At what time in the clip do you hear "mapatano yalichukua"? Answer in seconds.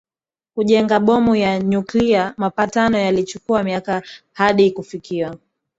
2.37-3.63